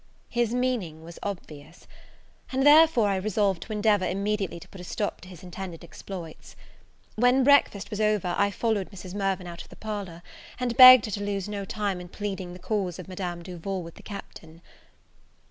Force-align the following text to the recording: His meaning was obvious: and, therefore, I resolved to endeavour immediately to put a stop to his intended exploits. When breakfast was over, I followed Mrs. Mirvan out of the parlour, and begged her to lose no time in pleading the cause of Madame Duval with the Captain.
His 0.29 0.51
meaning 0.51 1.03
was 1.03 1.19
obvious: 1.21 1.85
and, 2.51 2.65
therefore, 2.65 3.09
I 3.09 3.17
resolved 3.17 3.61
to 3.61 3.71
endeavour 3.71 4.07
immediately 4.07 4.59
to 4.59 4.67
put 4.67 4.81
a 4.81 4.83
stop 4.83 5.21
to 5.21 5.27
his 5.29 5.43
intended 5.43 5.83
exploits. 5.83 6.55
When 7.17 7.43
breakfast 7.43 7.91
was 7.91 8.01
over, 8.01 8.33
I 8.35 8.49
followed 8.49 8.89
Mrs. 8.89 9.13
Mirvan 9.13 9.45
out 9.45 9.61
of 9.61 9.69
the 9.69 9.75
parlour, 9.75 10.23
and 10.59 10.75
begged 10.75 11.05
her 11.05 11.11
to 11.11 11.23
lose 11.23 11.47
no 11.47 11.65
time 11.65 12.01
in 12.01 12.07
pleading 12.09 12.53
the 12.53 12.57
cause 12.57 12.97
of 12.97 13.07
Madame 13.07 13.43
Duval 13.43 13.83
with 13.83 13.93
the 13.93 14.01
Captain. 14.01 14.61